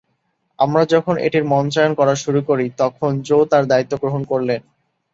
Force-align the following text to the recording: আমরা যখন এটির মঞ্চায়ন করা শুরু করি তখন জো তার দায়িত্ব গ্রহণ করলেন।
আমরা 0.59 0.83
যখন 0.93 1.15
এটির 1.25 1.45
মঞ্চায়ন 1.53 1.93
করা 1.95 2.13
শুরু 2.23 2.39
করি 2.49 2.65
তখন 2.81 3.11
জো 3.27 3.37
তার 3.51 3.63
দায়িত্ব 3.71 3.93
গ্রহণ 4.01 4.21
করলেন। 4.31 4.61